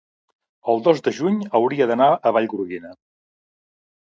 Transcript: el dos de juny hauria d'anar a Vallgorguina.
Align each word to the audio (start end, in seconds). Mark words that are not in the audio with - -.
el 0.73 0.81
dos 0.87 1.03
de 1.07 1.13
juny 1.17 1.37
hauria 1.59 1.87
d'anar 1.91 2.09
a 2.15 2.33
Vallgorguina. 2.39 2.95